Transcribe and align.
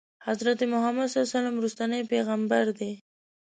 حضرت 0.27 0.59
محمد 0.73 1.07
صلی 1.07 1.17
الله 1.19 1.27
علیه 1.29 1.37
وسلم 1.37 1.55
وروستنی 1.57 2.01
پیغمبر 2.13 2.63
دی. 2.77 2.91